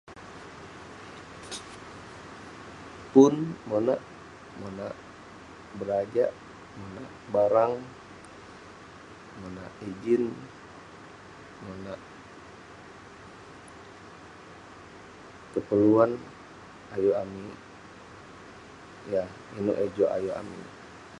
[3.13, 3.33] Pun
[3.69, 4.01] monak,
[4.59, 4.93] monak
[5.79, 6.31] berajak,
[6.79, 7.73] monak barang,
[9.39, 10.23] monak ijin,
[11.65, 11.99] monak
[15.53, 16.11] keperluan.
[16.95, 17.55] Ayuk amik
[19.13, 19.27] yah
[19.59, 20.65] inouk eh juk ayuk amik.